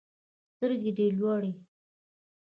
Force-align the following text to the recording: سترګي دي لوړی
سترګي 0.53 0.91
دي 0.97 1.07
لوړی 1.17 1.51